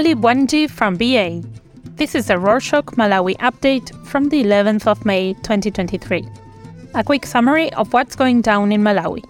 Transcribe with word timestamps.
Emily 0.00 0.14
Bwanji 0.14 0.70
from 0.70 0.96
BA. 0.96 1.46
This 1.96 2.14
is 2.14 2.30
a 2.30 2.36
Rorshok 2.36 2.96
Malawi 2.96 3.36
update 3.36 3.94
from 4.06 4.30
the 4.30 4.42
11th 4.42 4.86
of 4.86 5.04
May 5.04 5.34
2023. 5.42 6.26
A 6.94 7.04
quick 7.04 7.26
summary 7.26 7.70
of 7.74 7.92
what's 7.92 8.16
going 8.16 8.40
down 8.40 8.72
in 8.72 8.80
Malawi. 8.80 9.22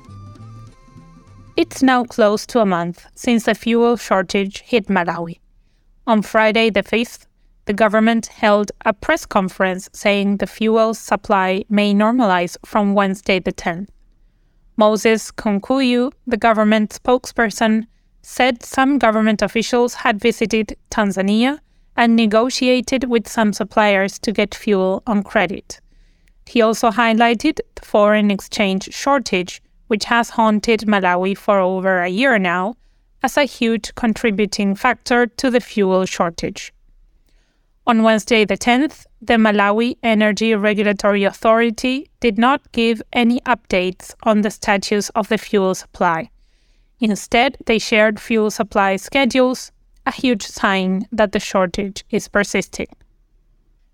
It's 1.56 1.82
now 1.82 2.04
close 2.04 2.46
to 2.46 2.60
a 2.60 2.66
month 2.66 3.04
since 3.16 3.46
the 3.46 3.56
fuel 3.56 3.96
shortage 3.96 4.60
hit 4.60 4.86
Malawi. 4.86 5.40
On 6.06 6.22
Friday 6.22 6.70
the 6.70 6.84
5th, 6.84 7.26
the 7.64 7.72
government 7.72 8.26
held 8.26 8.70
a 8.84 8.92
press 8.92 9.26
conference 9.26 9.90
saying 9.92 10.36
the 10.36 10.46
fuel 10.46 10.94
supply 10.94 11.64
may 11.68 11.92
normalize 11.92 12.56
from 12.64 12.94
Wednesday 12.94 13.40
the 13.40 13.52
10th. 13.52 13.88
Moses 14.76 15.32
Kunkuyu, 15.32 16.12
the 16.28 16.36
government 16.36 16.90
spokesperson, 16.90 17.86
said 18.22 18.62
some 18.62 18.98
government 18.98 19.42
officials 19.42 19.94
had 19.94 20.20
visited 20.20 20.76
Tanzania 20.90 21.58
and 21.96 22.16
negotiated 22.16 23.04
with 23.04 23.28
some 23.28 23.52
suppliers 23.52 24.18
to 24.18 24.32
get 24.32 24.54
fuel 24.54 25.02
on 25.06 25.22
credit. 25.22 25.80
He 26.46 26.62
also 26.62 26.90
highlighted 26.90 27.60
the 27.74 27.84
foreign 27.84 28.30
exchange 28.30 28.92
shortage, 28.92 29.62
which 29.88 30.06
has 30.06 30.30
haunted 30.30 30.80
Malawi 30.80 31.36
for 31.36 31.58
over 31.58 32.00
a 32.00 32.08
year 32.08 32.38
now, 32.38 32.76
as 33.22 33.36
a 33.36 33.44
huge 33.44 33.94
contributing 33.94 34.74
factor 34.74 35.26
to 35.26 35.50
the 35.50 35.60
fuel 35.60 36.06
shortage. 36.06 36.72
On 37.86 38.02
Wednesday, 38.02 38.44
the 38.44 38.56
10th, 38.56 39.06
the 39.20 39.34
Malawi 39.34 39.96
Energy 40.02 40.54
Regulatory 40.54 41.24
Authority 41.24 42.08
did 42.20 42.38
not 42.38 42.72
give 42.72 43.02
any 43.12 43.40
updates 43.40 44.14
on 44.22 44.42
the 44.42 44.50
status 44.50 45.08
of 45.10 45.28
the 45.28 45.38
fuel 45.38 45.74
supply. 45.74 46.30
Instead, 47.00 47.56
they 47.64 47.78
shared 47.78 48.20
fuel 48.20 48.50
supply 48.50 48.96
schedules, 48.96 49.72
a 50.06 50.12
huge 50.12 50.46
sign 50.46 51.06
that 51.10 51.32
the 51.32 51.40
shortage 51.40 52.04
is 52.10 52.28
persisting. 52.28 52.88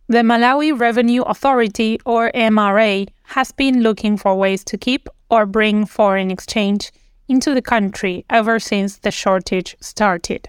The 0.09 0.19
Malawi 0.19 0.79
Revenue 0.79 1.23
Authority, 1.23 2.01
or 2.05 2.31
MRA, 2.33 3.09
has 3.25 3.53
been 3.53 3.83
looking 3.83 4.17
for 4.17 4.35
ways 4.35 4.65
to 4.65 4.79
keep 4.79 5.09
or 5.31 5.47
bring 5.47 5.87
foreign 5.87 6.31
exchange 6.31 6.93
into 7.29 7.55
the 7.55 7.63
country 7.63 8.25
ever 8.31 8.59
since 8.59 8.99
the 8.99 9.11
shortage 9.11 9.77
started. 9.81 10.49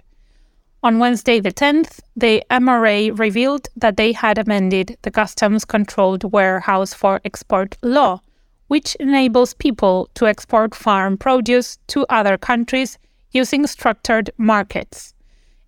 On 0.84 1.00
Wednesday, 1.00 1.40
the 1.40 1.52
10th, 1.52 2.00
the 2.16 2.44
MRA 2.52 3.18
revealed 3.18 3.68
that 3.76 3.98
they 3.98 4.12
had 4.12 4.38
amended 4.38 4.98
the 5.02 5.12
Customs 5.12 5.66
Controlled 5.66 6.32
Warehouse 6.32 6.94
for 6.94 7.20
Export 7.26 7.78
law 7.82 8.22
which 8.68 8.96
enables 8.96 9.54
people 9.54 10.10
to 10.14 10.28
export 10.28 10.76
farm 10.76 11.18
produce 11.18 11.78
to 11.88 12.06
other 12.10 12.38
countries 12.38 12.98
using 13.32 13.68
structured 13.68 14.30
markets. 14.38 15.14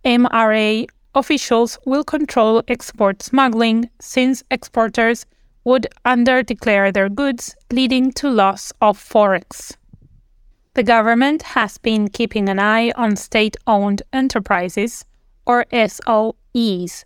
MRA 0.05 0.87
officials 1.15 1.77
will 1.85 2.03
control 2.03 2.63
export 2.67 3.21
smuggling 3.21 3.89
since 3.99 4.43
exporters 4.51 5.25
would 5.63 5.87
underdeclare 6.05 6.93
their 6.93 7.09
goods, 7.09 7.55
leading 7.71 8.11
to 8.13 8.29
loss 8.29 8.71
of 8.81 8.97
forex. 8.97 9.75
The 10.75 10.83
government 10.83 11.41
has 11.41 11.77
been 11.77 12.09
keeping 12.09 12.47
an 12.47 12.59
eye 12.59 12.91
on 12.91 13.15
state 13.15 13.57
owned 13.67 14.01
enterprises, 14.13 15.05
or 15.45 15.65
SOEs. 15.71 17.05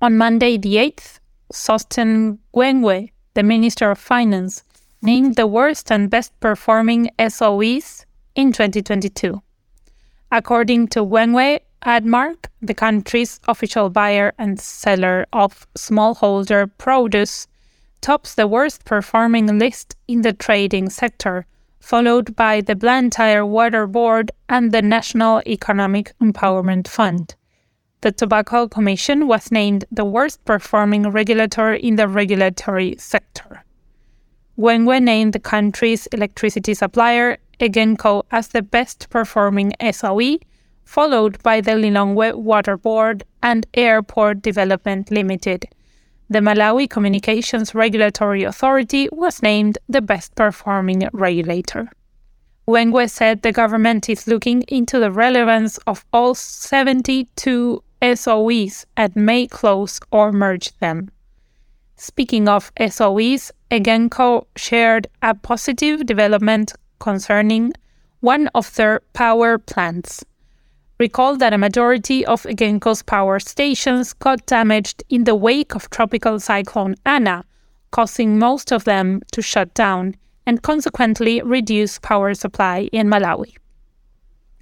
On 0.00 0.16
Monday, 0.16 0.56
the 0.56 0.76
8th, 0.76 1.20
Sosten 1.52 2.38
Gwengwe, 2.54 3.10
the 3.34 3.42
Minister 3.42 3.90
of 3.90 3.98
Finance, 3.98 4.64
named 5.04 5.36
the 5.36 5.46
worst 5.46 5.92
and 5.92 6.08
best 6.08 6.32
performing 6.40 7.10
SOEs 7.18 8.06
in 8.34 8.52
2022. 8.52 9.42
According 10.32 10.88
to 10.88 11.04
Gwengwe, 11.04 11.60
ADMARC, 11.84 12.46
the 12.62 12.72
country's 12.72 13.38
official 13.46 13.90
buyer 13.90 14.32
and 14.38 14.58
seller 14.58 15.26
of 15.34 15.66
smallholder 15.74 16.70
produce, 16.78 17.46
tops 18.00 18.34
the 18.34 18.46
worst 18.46 18.86
performing 18.86 19.58
list 19.58 19.94
in 20.08 20.22
the 20.22 20.32
trading 20.32 20.88
sector, 20.88 21.46
followed 21.80 22.34
by 22.34 22.62
the 22.62 22.74
Blantyre 22.74 23.44
Water 23.44 23.86
Board 23.86 24.32
and 24.48 24.72
the 24.72 24.80
National 24.80 25.42
Economic 25.46 26.14
Empowerment 26.22 26.88
Fund. 26.88 27.34
The 28.00 28.12
Tobacco 28.12 28.68
Commission 28.68 29.26
was 29.26 29.52
named 29.52 29.84
the 29.90 30.04
worst 30.04 30.44
performing 30.46 31.10
regulator 31.10 31.74
in 31.74 31.96
the 31.96 32.08
regulatory 32.08 32.96
sector. 32.98 33.63
Gwengwe 34.56 35.02
named 35.02 35.32
the 35.32 35.40
country's 35.40 36.06
electricity 36.08 36.74
supplier, 36.74 37.38
Egenco, 37.58 38.22
as 38.30 38.48
the 38.48 38.62
best 38.62 39.10
performing 39.10 39.72
SOE, 39.90 40.38
followed 40.84 41.42
by 41.42 41.60
the 41.60 41.72
Lilongwe 41.72 42.34
Water 42.36 42.76
Board 42.76 43.24
and 43.42 43.66
Airport 43.74 44.42
Development 44.42 45.10
Limited. 45.10 45.66
The 46.30 46.38
Malawi 46.38 46.88
Communications 46.88 47.74
Regulatory 47.74 48.44
Authority 48.44 49.08
was 49.10 49.42
named 49.42 49.76
the 49.88 50.00
best 50.00 50.34
performing 50.36 51.08
regulator. 51.12 51.90
Gwengwe 52.68 53.10
said 53.10 53.42
the 53.42 53.52
government 53.52 54.08
is 54.08 54.28
looking 54.28 54.62
into 54.68 55.00
the 55.00 55.10
relevance 55.10 55.78
of 55.86 56.04
all 56.12 56.34
72 56.34 57.82
SOEs 58.00 58.86
and 58.96 59.16
may 59.16 59.46
close 59.46 60.00
or 60.12 60.32
merge 60.32 60.78
them. 60.78 61.10
Speaking 61.96 62.48
of 62.48 62.72
SOEs, 62.76 63.52
Egenco 63.70 64.46
shared 64.56 65.06
a 65.22 65.34
positive 65.34 66.06
development 66.06 66.72
concerning 66.98 67.72
one 68.20 68.48
of 68.54 68.74
their 68.74 69.00
power 69.12 69.58
plants. 69.58 70.24
Recall 70.98 71.36
that 71.36 71.52
a 71.52 71.58
majority 71.58 72.24
of 72.24 72.44
Egenco's 72.44 73.02
power 73.02 73.38
stations 73.38 74.12
got 74.12 74.46
damaged 74.46 75.02
in 75.08 75.24
the 75.24 75.34
wake 75.34 75.74
of 75.74 75.90
tropical 75.90 76.38
cyclone 76.40 76.94
Ana, 77.04 77.44
causing 77.90 78.38
most 78.38 78.72
of 78.72 78.84
them 78.84 79.20
to 79.32 79.42
shut 79.42 79.74
down 79.74 80.14
and 80.46 80.62
consequently 80.62 81.42
reduce 81.42 81.98
power 81.98 82.34
supply 82.34 82.88
in 82.92 83.08
Malawi. 83.08 83.54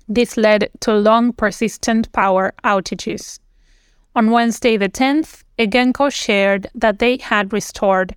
This 0.09 0.37
led 0.37 0.71
to 0.81 0.93
long 0.95 1.33
persistent 1.33 2.11
power 2.13 2.53
outages. 2.65 3.39
On 4.15 4.31
Wednesday 4.31 4.77
the 4.77 4.91
10th, 4.91 5.43
Egenco 5.59 6.13
shared 6.13 6.67
that 6.75 6.99
they 6.99 7.17
had 7.17 7.53
restored 7.53 8.15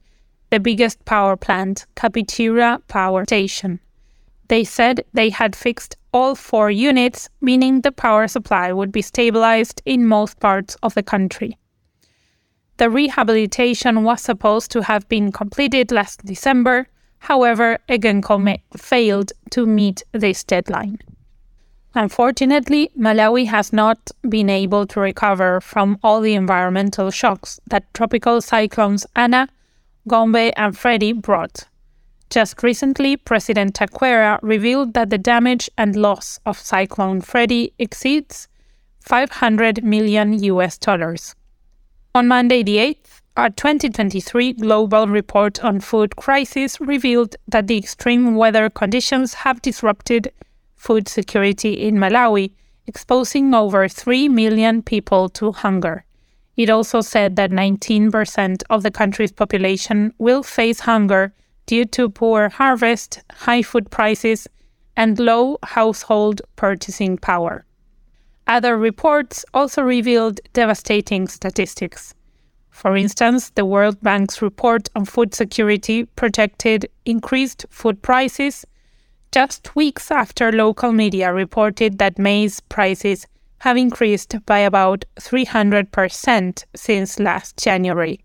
the 0.49 0.59
biggest 0.59 1.05
power 1.05 1.37
plant, 1.37 1.85
Kapichira 1.95 2.81
Power 2.89 3.23
Station. 3.23 3.79
They 4.49 4.65
said 4.65 5.05
they 5.13 5.29
had 5.29 5.55
fixed 5.55 5.95
all 6.11 6.35
four 6.35 6.69
units, 6.69 7.29
meaning 7.39 7.79
the 7.79 7.93
power 7.93 8.27
supply 8.27 8.73
would 8.73 8.91
be 8.91 9.01
stabilized 9.01 9.81
in 9.85 10.05
most 10.05 10.39
parts 10.41 10.75
of 10.83 10.93
the 10.95 11.03
country. 11.03 11.57
The 12.77 12.89
rehabilitation 12.89 14.03
was 14.03 14.21
supposed 14.21 14.71
to 14.71 14.81
have 14.81 15.07
been 15.07 15.31
completed 15.31 15.93
last 15.93 16.25
December, 16.25 16.87
however, 17.19 17.77
Egenco 17.87 18.59
failed 18.75 19.31
to 19.51 19.65
meet 19.65 20.03
this 20.11 20.43
deadline. 20.43 20.99
Unfortunately, 21.97 22.91
Malawi 22.99 23.47
has 23.47 23.71
not 23.71 24.11
been 24.27 24.49
able 24.49 24.85
to 24.87 24.99
recover 24.99 25.61
from 25.61 25.97
all 26.03 26.19
the 26.19 26.33
environmental 26.33 27.09
shocks 27.09 27.57
that 27.69 27.91
tropical 27.93 28.41
cyclones 28.41 29.07
Ana, 29.15 29.47
Gombe, 30.05 30.51
and 30.57 30.77
Freddy 30.77 31.13
brought. 31.13 31.63
Just 32.29 32.61
recently, 32.63 33.15
President 33.15 33.75
Chakwera 33.75 34.39
revealed 34.41 34.93
that 34.93 35.09
the 35.09 35.17
damage 35.17 35.69
and 35.77 35.95
loss 35.95 36.37
of 36.45 36.59
Cyclone 36.59 37.21
Freddy 37.21 37.71
exceeds 37.79 38.49
500 38.99 39.81
million 39.81 40.33
US 40.43 40.77
dollars. 40.77 41.33
On 42.13 42.27
Monday 42.27 42.61
the 42.61 42.77
8th, 42.77 43.21
a 43.37 43.49
2023 43.49 44.53
global 44.53 45.07
report 45.07 45.63
on 45.63 45.79
food 45.79 46.17
crisis 46.17 46.81
revealed 46.81 47.37
that 47.47 47.67
the 47.67 47.77
extreme 47.77 48.35
weather 48.35 48.69
conditions 48.69 49.33
have 49.33 49.61
disrupted 49.61 50.31
food 50.85 51.07
security 51.07 51.73
in 51.87 51.95
Malawi, 51.95 52.51
exposing 52.85 53.55
over 53.55 53.87
3 53.87 54.29
million 54.29 54.83
people 54.83 55.27
to 55.29 55.51
hunger. 55.51 56.05
It 56.55 56.69
also 56.69 57.01
said 57.01 57.35
that 57.37 57.49
19% 57.49 58.61
of 58.69 58.83
the 58.83 58.91
country's 58.91 59.31
population 59.31 60.13
will 60.19 60.43
face 60.43 60.81
hunger 60.81 61.33
due 61.65 61.85
to 61.85 62.09
poor 62.09 62.49
harvest, 62.49 63.23
high 63.31 63.63
food 63.63 63.89
prices, 63.89 64.47
and 64.95 65.17
low 65.17 65.57
household 65.63 66.41
purchasing 66.55 67.17
power. 67.17 67.65
Other 68.45 68.77
reports 68.77 69.43
also 69.55 69.81
revealed 69.81 70.39
devastating 70.53 71.27
statistics. 71.27 72.13
For 72.69 72.95
instance, 72.95 73.49
the 73.49 73.65
World 73.65 73.99
Bank's 74.01 74.39
report 74.39 74.87
on 74.95 75.05
food 75.05 75.33
security 75.33 76.05
projected 76.15 76.87
increased 77.05 77.65
food 77.71 78.03
prices 78.03 78.65
just 79.31 79.75
weeks 79.75 80.11
after 80.11 80.51
local 80.51 80.91
media 80.91 81.33
reported 81.33 81.97
that 81.97 82.19
maize 82.19 82.59
prices 82.61 83.27
have 83.59 83.77
increased 83.77 84.35
by 84.45 84.59
about 84.59 85.05
300% 85.19 86.65
since 86.75 87.19
last 87.19 87.57
January. 87.57 88.19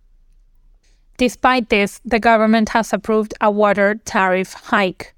Despite 1.17 1.69
this, 1.69 2.01
the 2.05 2.19
government 2.19 2.71
has 2.71 2.93
approved 2.93 3.35
a 3.41 3.51
water 3.51 4.01
tariff 4.05 4.55
hike. 4.55 5.15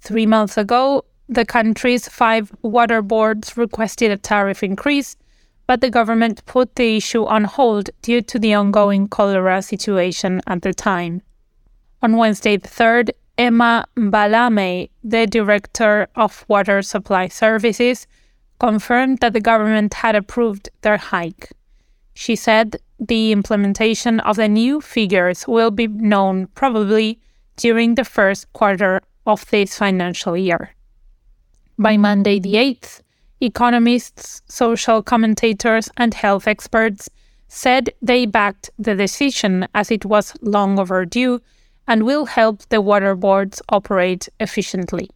Three 0.00 0.26
months 0.26 0.56
ago, 0.56 1.04
the 1.28 1.44
country's 1.44 2.08
five 2.08 2.52
water 2.62 3.02
boards 3.02 3.56
requested 3.56 4.10
a 4.10 4.16
tariff 4.16 4.62
increase, 4.62 5.16
but 5.66 5.80
the 5.80 5.90
government 5.90 6.44
put 6.46 6.74
the 6.74 6.96
issue 6.96 7.24
on 7.24 7.44
hold 7.44 7.90
due 8.02 8.20
to 8.20 8.38
the 8.38 8.52
ongoing 8.52 9.08
cholera 9.08 9.62
situation 9.62 10.40
at 10.46 10.62
the 10.62 10.74
time. 10.74 11.22
On 12.02 12.16
Wednesday 12.16 12.56
the 12.56 12.68
3rd, 12.68 13.10
Emma 13.36 13.86
Balame, 13.96 14.90
the 15.02 15.26
director 15.26 16.08
of 16.14 16.44
Water 16.48 16.82
Supply 16.82 17.28
Services, 17.28 18.06
confirmed 18.60 19.18
that 19.18 19.32
the 19.32 19.40
government 19.40 19.94
had 19.94 20.14
approved 20.14 20.68
their 20.82 20.96
hike. 20.96 21.50
She 22.14 22.36
said 22.36 22.76
the 23.00 23.32
implementation 23.32 24.20
of 24.20 24.36
the 24.36 24.48
new 24.48 24.80
figures 24.80 25.48
will 25.48 25.72
be 25.72 25.88
known 25.88 26.46
probably 26.54 27.18
during 27.56 27.96
the 27.96 28.04
first 28.04 28.52
quarter 28.52 29.00
of 29.26 29.44
this 29.50 29.76
financial 29.76 30.36
year. 30.36 30.70
By 31.76 31.96
Monday 31.96 32.38
the 32.38 32.54
8th, 32.54 33.00
economists, 33.40 34.42
social 34.46 35.02
commentators, 35.02 35.90
and 35.96 36.14
health 36.14 36.46
experts 36.46 37.10
said 37.48 37.90
they 38.00 38.26
backed 38.26 38.70
the 38.78 38.94
decision 38.94 39.66
as 39.74 39.90
it 39.90 40.04
was 40.04 40.34
long 40.40 40.78
overdue 40.78 41.40
and 41.86 42.04
will 42.04 42.26
help 42.26 42.62
the 42.68 42.80
water 42.80 43.14
boards 43.14 43.60
operate 43.68 44.28
efficiently. 44.40 45.10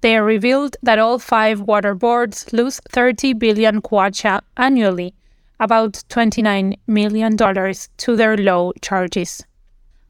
They 0.00 0.18
revealed 0.20 0.76
that 0.82 0.98
all 0.98 1.18
five 1.18 1.60
water 1.60 1.94
boards 1.94 2.52
lose 2.52 2.80
30 2.90 3.32
billion 3.34 3.82
kwacha 3.82 4.40
annually, 4.56 5.14
about 5.58 6.04
$29 6.08 6.78
million, 6.86 7.36
to 7.36 8.16
their 8.16 8.36
low 8.36 8.72
charges. 8.80 9.44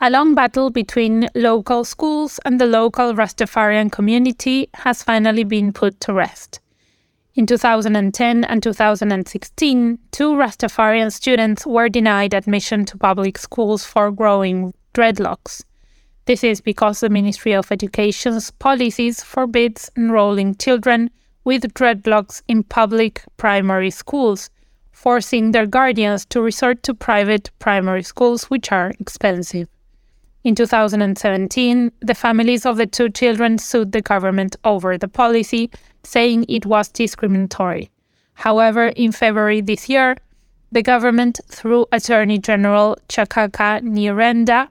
A 0.01 0.11
long 0.11 0.35
battle 0.35 0.71
between 0.71 1.29
local 1.35 1.85
schools 1.85 2.39
and 2.45 2.61
the 2.61 2.67
local 2.67 3.15
Rastafarian 3.15 3.91
community 3.91 4.69
has 4.75 5.03
finally 5.03 5.43
been 5.43 5.73
put 5.73 6.01
to 6.03 6.13
rest. 6.13 6.61
In 7.35 7.47
2010 7.47 8.45
and 8.45 8.63
2016, 8.63 9.99
two 10.13 10.33
Rastafarian 10.35 11.13
students 11.13 11.67
were 11.67 11.89
denied 11.89 12.35
admission 12.35 12.85
to 12.85 12.99
public 12.99 13.39
schools 13.39 13.85
for 13.85 14.11
growing 14.11 14.75
dreadlocks. 14.95 15.63
This 16.27 16.45
is 16.45 16.61
because 16.61 17.01
the 17.01 17.09
Ministry 17.09 17.55
of 17.55 17.73
Education's 17.73 18.51
policies 18.51 19.23
forbids 19.23 19.91
enrolling 19.97 20.57
children 20.57 21.11
with 21.45 21.73
dreadlocks 21.73 22.43
in 22.49 22.63
public 22.63 23.23
primary 23.39 23.91
schools, 23.91 24.51
forcing 24.93 25.53
their 25.53 25.67
guardians 25.67 26.27
to 26.27 26.43
resort 26.43 26.83
to 26.83 26.93
private 26.93 27.51
primary 27.59 28.03
schools, 28.03 28.51
which 28.51 28.71
are 28.71 28.93
expensive. 29.01 29.69
In 30.45 30.55
2017, 30.55 31.93
the 32.01 32.15
families 32.15 32.67
of 32.67 32.77
the 32.77 32.87
two 32.87 33.09
children 33.09 33.59
sued 33.59 33.93
the 33.93 34.03
government 34.03 34.57
over 34.65 34.99
the 34.99 35.09
policy, 35.09 35.71
saying 36.05 36.45
it 36.49 36.67
was 36.67 36.89
discriminatory. 36.89 37.91
However, 38.35 38.89
in 38.89 39.13
February 39.13 39.61
this 39.61 39.89
year, 39.89 40.17
the 40.71 40.83
government, 40.83 41.41
through 41.49 41.87
Attorney 41.93 42.39
General 42.39 42.97
Chakaka 43.09 43.81
Nyirenda, 43.83 44.69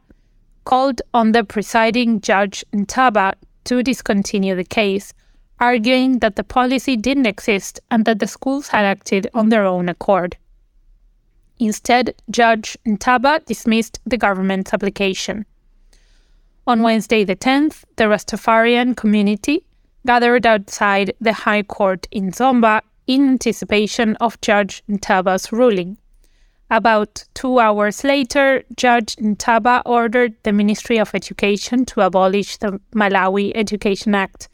called 0.68 1.02
on 1.14 1.32
the 1.32 1.46
presiding 1.46 2.20
judge 2.20 2.66
Ntaba 2.74 3.36
to 3.64 3.82
discontinue 3.82 4.54
the 4.54 4.66
case, 4.66 5.14
arguing 5.62 6.20
that 6.20 6.36
the 6.36 6.44
policy 6.44 6.98
didn't 6.98 7.26
exist 7.26 7.80
and 7.90 8.04
that 8.04 8.20
the 8.20 8.28
schools 8.28 8.68
had 8.68 8.84
acted 8.84 9.30
on 9.34 9.48
their 9.48 9.64
own 9.64 9.88
accord. 9.88 10.36
Instead, 11.58 12.14
Judge 12.30 12.78
Ntaba 12.86 13.46
dismissed 13.46 14.02
the 14.06 14.18
government's 14.18 14.74
application. 14.74 15.46
On 16.68 16.84
Wednesday 16.84 17.24
the 17.24 17.38
10th, 17.38 17.86
the 17.96 18.04
Rastafarian 18.04 18.98
community 18.98 19.64
gathered 20.06 20.46
outside 20.46 21.14
the 21.22 21.32
High 21.32 21.64
Court 21.64 22.10
in 22.12 22.32
Zomba 22.32 22.82
in 23.08 23.30
anticipation 23.30 24.18
of 24.18 24.42
Judge 24.42 24.84
Ntaba's 24.90 25.54
ruling. 25.54 25.98
About 26.70 27.24
two 27.34 27.60
hours 27.60 28.04
later, 28.04 28.64
Judge 28.76 29.16
Ntaba 29.16 29.82
ordered 29.86 30.34
the 30.44 30.52
Ministry 30.52 31.00
of 31.00 31.16
Education 31.16 31.86
to 31.86 32.02
abolish 32.02 32.58
the 32.58 32.82
Malawi 32.94 33.54
Education 33.56 34.14
Act 34.14 34.50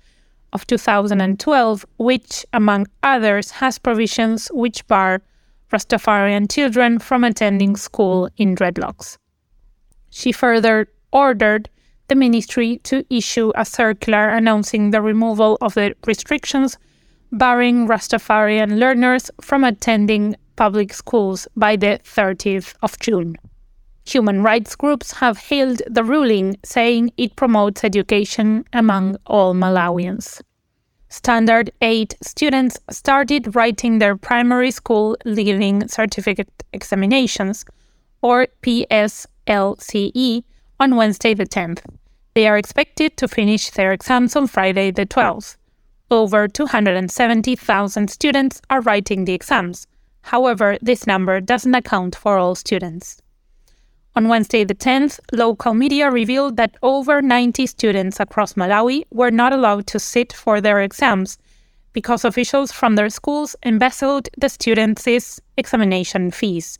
of 0.53 0.67
2012, 0.67 1.85
which, 1.97 2.45
among 2.53 2.85
others, 3.01 3.49
has 3.51 3.79
provisions 3.79 4.47
which 4.53 4.85
bar 4.87 5.23
Rastafarian 5.71 6.51
children 6.51 6.99
from 6.99 7.23
attending 7.23 7.75
school 7.75 8.29
in 8.37 8.55
dreadlocks. 8.55 9.17
She 10.11 10.31
further 10.31 10.87
ordered 11.11 11.67
the 12.09 12.15
ministry 12.15 12.77
to 12.83 13.03
issue 13.09 13.51
a 13.55 13.65
circular 13.65 14.29
announcing 14.29 14.91
the 14.91 15.01
removal 15.01 15.57
of 15.61 15.73
the 15.73 15.95
restrictions 16.05 16.77
barring 17.31 17.87
Rastafarian 17.87 18.77
learners 18.77 19.31
from 19.41 19.63
attending 19.63 20.35
public 20.55 20.93
schools 20.93 21.47
by 21.55 21.75
the 21.75 21.99
30th 22.03 22.73
of 22.81 22.99
June. 22.99 23.35
Human 24.05 24.43
rights 24.43 24.75
groups 24.75 25.13
have 25.13 25.37
hailed 25.37 25.81
the 25.89 26.03
ruling, 26.03 26.57
saying 26.63 27.11
it 27.17 27.35
promotes 27.35 27.83
education 27.83 28.65
among 28.73 29.15
all 29.25 29.53
Malawians. 29.53 30.41
Standard 31.09 31.71
8 31.81 32.15
students 32.21 32.77
started 32.89 33.55
writing 33.55 33.99
their 33.99 34.17
primary 34.17 34.71
school 34.71 35.15
leaving 35.25 35.87
certificate 35.87 36.63
examinations, 36.73 37.65
or 38.21 38.47
PSLCE, 38.63 40.43
on 40.79 40.95
Wednesday 40.95 41.33
the 41.33 41.45
10th. 41.45 41.81
They 42.33 42.47
are 42.47 42.57
expected 42.57 43.15
to 43.17 43.27
finish 43.27 43.69
their 43.69 43.91
exams 43.91 44.35
on 44.35 44.47
Friday 44.47 44.91
the 44.91 45.05
12th. 45.05 45.55
Over 46.09 46.47
270,000 46.47 48.09
students 48.09 48.61
are 48.69 48.81
writing 48.81 49.25
the 49.25 49.33
exams, 49.33 49.87
However, 50.23 50.77
this 50.81 51.05
number 51.05 51.39
doesn't 51.39 51.75
account 51.75 52.15
for 52.15 52.37
all 52.37 52.55
students. 52.55 53.21
On 54.15 54.27
Wednesday, 54.27 54.63
the 54.63 54.75
10th, 54.75 55.19
local 55.31 55.73
media 55.73 56.09
revealed 56.09 56.55
that 56.57 56.77
over 56.83 57.21
90 57.21 57.65
students 57.65 58.19
across 58.19 58.53
Malawi 58.53 59.03
were 59.11 59.31
not 59.31 59.53
allowed 59.53 59.87
to 59.87 59.99
sit 59.99 60.31
for 60.31 60.61
their 60.61 60.81
exams 60.81 61.37
because 61.93 62.23
officials 62.23 62.71
from 62.71 62.95
their 62.95 63.09
schools 63.09 63.55
embezzled 63.63 64.29
the 64.37 64.49
students' 64.49 65.39
examination 65.57 66.31
fees. 66.31 66.79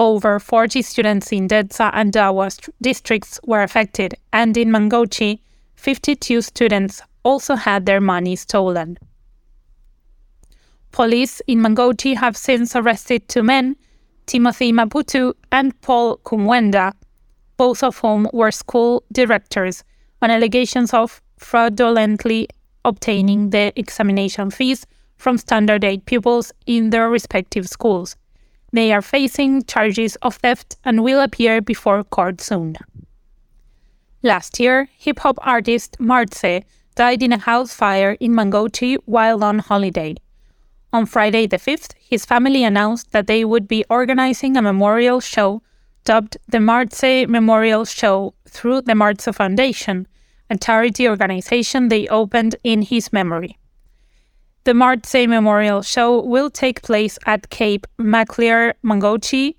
Over 0.00 0.38
40 0.38 0.82
students 0.82 1.32
in 1.32 1.48
Dedza 1.48 1.90
and 1.92 2.12
Dowa 2.12 2.50
districts 2.80 3.38
were 3.44 3.62
affected, 3.62 4.14
and 4.32 4.56
in 4.56 4.70
Mangochi, 4.70 5.40
52 5.76 6.42
students 6.42 7.02
also 7.24 7.54
had 7.54 7.86
their 7.86 8.00
money 8.00 8.36
stolen. 8.36 8.98
Police 10.94 11.42
in 11.48 11.58
Mangochi 11.58 12.14
have 12.14 12.36
since 12.36 12.76
arrested 12.76 13.28
two 13.28 13.42
men, 13.42 13.74
Timothy 14.26 14.72
Maputu 14.72 15.34
and 15.50 15.74
Paul 15.80 16.18
Kumwenda, 16.18 16.92
both 17.56 17.82
of 17.82 17.98
whom 17.98 18.28
were 18.32 18.52
school 18.52 19.02
directors, 19.10 19.82
on 20.22 20.30
allegations 20.30 20.94
of 20.94 21.20
fraudulently 21.36 22.46
obtaining 22.84 23.50
the 23.50 23.72
examination 23.74 24.52
fees 24.52 24.86
from 25.16 25.36
Standard 25.36 25.82
8 25.82 26.06
pupils 26.06 26.52
in 26.64 26.90
their 26.90 27.10
respective 27.10 27.66
schools. 27.68 28.14
They 28.72 28.92
are 28.92 29.02
facing 29.02 29.64
charges 29.64 30.14
of 30.22 30.36
theft 30.36 30.76
and 30.84 31.02
will 31.02 31.20
appear 31.20 31.60
before 31.60 32.04
court 32.04 32.40
soon. 32.40 32.76
Last 34.22 34.60
year, 34.60 34.88
hip 34.96 35.18
hop 35.18 35.38
artist 35.42 35.96
Martse 35.98 36.62
died 36.94 37.20
in 37.20 37.32
a 37.32 37.38
house 37.38 37.74
fire 37.74 38.16
in 38.20 38.30
Mangochi 38.30 38.96
while 39.06 39.42
on 39.42 39.58
holiday. 39.58 40.14
On 40.94 41.06
Friday 41.06 41.48
the 41.48 41.56
5th, 41.56 41.92
his 41.98 42.24
family 42.24 42.62
announced 42.62 43.10
that 43.10 43.26
they 43.26 43.44
would 43.44 43.66
be 43.66 43.84
organizing 43.90 44.56
a 44.56 44.62
memorial 44.62 45.18
show 45.18 45.60
dubbed 46.04 46.36
the 46.46 46.60
Martse 46.60 47.26
Memorial 47.26 47.84
Show 47.84 48.34
through 48.48 48.82
the 48.82 48.94
Martse 48.94 49.34
Foundation, 49.34 50.06
a 50.48 50.56
charity 50.56 51.08
organization 51.08 51.88
they 51.88 52.06
opened 52.06 52.54
in 52.62 52.82
his 52.82 53.12
memory. 53.12 53.58
The 54.62 54.74
Martse 54.74 55.26
Memorial 55.26 55.82
Show 55.82 56.20
will 56.20 56.48
take 56.48 56.82
place 56.82 57.18
at 57.26 57.50
Cape 57.50 57.88
Maclear, 57.98 58.74
Mangochi 58.84 59.56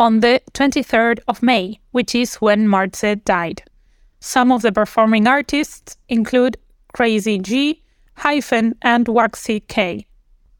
on 0.00 0.20
the 0.20 0.40
23rd 0.54 1.18
of 1.28 1.42
May, 1.42 1.80
which 1.90 2.14
is 2.14 2.36
when 2.36 2.66
Martse 2.66 3.22
died. 3.26 3.62
Some 4.20 4.50
of 4.50 4.62
the 4.62 4.72
performing 4.72 5.26
artists 5.26 5.98
include 6.08 6.56
Crazy 6.94 7.38
G, 7.38 7.82
Hyphen, 8.14 8.74
and 8.80 9.06
Waxy 9.06 9.60
K. 9.60 10.07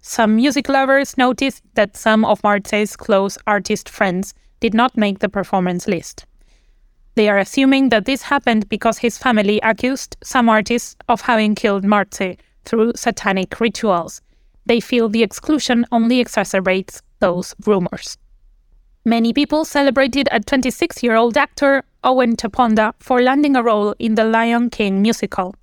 Some 0.09 0.37
music 0.37 0.71
lovers 0.71 1.19
noticed 1.19 1.63
that 1.75 1.95
some 1.95 2.25
of 2.25 2.43
Martse's 2.43 2.97
close 2.97 3.37
artist 3.47 3.91
friends 3.91 4.33
did 4.59 4.73
not 4.73 4.97
make 4.97 5.19
the 5.19 5.29
performance 5.29 5.87
list. 5.87 6.25
They 7.15 7.29
are 7.29 7.37
assuming 7.37 7.91
that 7.91 8.07
this 8.07 8.23
happened 8.23 8.71
because 8.71 8.97
his 8.97 9.19
family 9.19 9.61
accused 9.63 10.17
some 10.25 10.49
artists 10.49 10.97
of 11.11 11.21
having 11.21 11.55
killed 11.55 11.85
Martse 11.85 12.39
through 12.65 12.95
satanic 12.97 13.61
rituals. 13.61 14.23
They 14.65 14.81
feel 14.81 15.11
the 15.11 15.23
exclusion 15.23 15.85
only 15.93 16.25
exacerbates 16.25 17.03
those 17.19 17.55
rumors. 17.67 18.17
Many 19.05 19.35
people 19.35 19.67
celebrated 19.67 20.27
a 20.33 20.41
26 20.41 21.03
year 21.03 21.17
old 21.17 21.37
actor, 21.37 21.85
Owen 22.03 22.35
Chaponda, 22.35 22.95
for 22.99 23.21
landing 23.21 23.57
a 23.57 23.63
role 23.63 23.95
in 23.99 24.15
the 24.15 24.25
Lion 24.25 24.71
King 24.71 25.03
musical. 25.03 25.55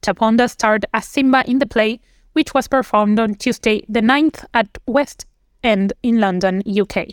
Chaponda 0.00 0.48
starred 0.48 0.86
as 0.94 1.06
Simba 1.06 1.44
in 1.46 1.58
the 1.58 1.66
play 1.66 2.00
which 2.32 2.54
was 2.54 2.68
performed 2.68 3.18
on 3.18 3.34
Tuesday 3.34 3.84
the 3.88 4.00
9th 4.00 4.44
at 4.54 4.68
West 4.86 5.26
End 5.62 5.92
in 6.02 6.20
London, 6.20 6.62
UK. 6.66 7.08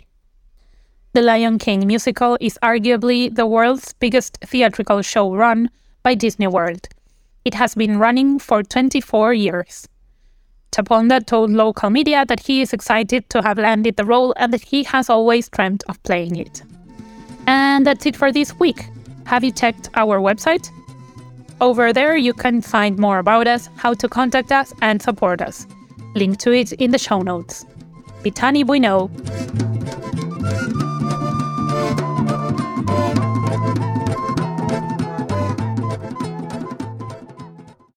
The 1.12 1.22
Lion 1.22 1.58
King 1.58 1.86
musical 1.86 2.38
is 2.40 2.58
arguably 2.62 3.34
the 3.34 3.46
world's 3.46 3.92
biggest 3.94 4.38
theatrical 4.42 5.02
show 5.02 5.34
run 5.34 5.70
by 6.02 6.14
Disney 6.14 6.46
World. 6.46 6.88
It 7.44 7.54
has 7.54 7.74
been 7.74 7.98
running 7.98 8.38
for 8.38 8.62
24 8.62 9.34
years. 9.34 9.88
Chaponda 10.70 11.24
told 11.24 11.50
local 11.50 11.90
media 11.90 12.24
that 12.26 12.40
he 12.40 12.60
is 12.60 12.72
excited 12.72 13.28
to 13.30 13.42
have 13.42 13.58
landed 13.58 13.96
the 13.96 14.04
role 14.04 14.34
and 14.36 14.52
that 14.52 14.62
he 14.62 14.84
has 14.84 15.08
always 15.10 15.48
dreamt 15.48 15.82
of 15.88 16.02
playing 16.02 16.36
it. 16.36 16.62
And 17.46 17.86
that's 17.86 18.06
it 18.06 18.14
for 18.14 18.30
this 18.30 18.54
week. 18.58 18.84
Have 19.24 19.44
you 19.44 19.50
checked 19.50 19.88
our 19.94 20.20
website? 20.20 20.70
Over 21.60 21.92
there, 21.92 22.16
you 22.16 22.32
can 22.32 22.62
find 22.62 22.98
more 22.98 23.18
about 23.18 23.48
us, 23.48 23.68
how 23.76 23.94
to 23.94 24.08
contact 24.08 24.52
us, 24.52 24.72
and 24.80 25.02
support 25.02 25.42
us. 25.42 25.66
Link 26.14 26.38
to 26.38 26.52
it 26.52 26.72
in 26.72 26.92
the 26.92 26.98
show 26.98 27.20
notes. 27.22 27.64
Bitani 28.22 28.64
Bueno. 28.64 29.10